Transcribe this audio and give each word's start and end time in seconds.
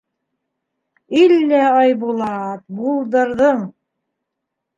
—Иллә, 1.23 1.59
Айбулат, 1.81 2.65
булдырҙың! 2.79 3.63